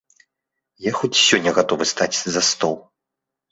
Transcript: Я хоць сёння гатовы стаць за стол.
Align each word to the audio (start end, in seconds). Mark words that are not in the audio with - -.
Я 0.85 0.91
хоць 0.99 1.19
сёння 1.27 1.53
гатовы 1.59 1.89
стаць 1.93 2.11
за 2.35 2.45
стол. 2.51 2.77